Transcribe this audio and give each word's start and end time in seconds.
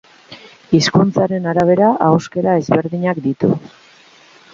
Hizkuntzaren 0.77 1.45
arabera 1.51 1.89
ahoskera 2.05 2.55
ezberdinak 2.61 3.21
ditu. 3.27 3.51